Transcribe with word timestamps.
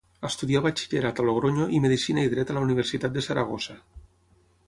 Estudià 0.27 0.61
batxillerat 0.65 1.21
a 1.23 1.25
Logronyo 1.27 1.67
i 1.79 1.83
medicina 1.83 2.25
i 2.29 2.33
dret 2.33 2.53
a 2.53 2.57
la 2.59 2.65
Universitat 2.69 3.17
de 3.19 3.27
Saragossa. 3.29 3.77